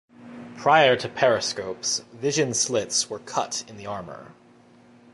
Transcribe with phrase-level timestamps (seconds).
[0.57, 4.33] Prior to periscopes, vision slits were cut in the armour.